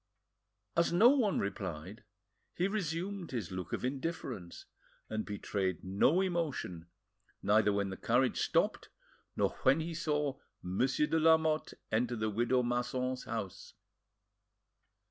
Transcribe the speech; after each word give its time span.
As 0.75 0.91
no 0.91 1.09
one 1.09 1.37
replied, 1.37 2.03
he 2.55 2.67
resumed 2.67 3.29
his 3.29 3.51
look 3.51 3.71
of 3.71 3.85
indifference, 3.85 4.65
and 5.11 5.27
betrayed 5.27 5.83
no 5.83 6.21
emotion, 6.21 6.87
neither 7.43 7.71
when 7.71 7.91
the 7.91 7.97
carriage 7.97 8.39
stopped 8.41 8.89
nor 9.35 9.51
when 9.61 9.79
he 9.79 9.93
saw 9.93 10.39
Monsieur 10.63 11.05
de 11.05 11.19
Lamotte 11.19 11.75
enter 11.91 12.15
the 12.15 12.31
widow 12.31 12.63
Masson's 12.63 13.25
house. 13.25 13.75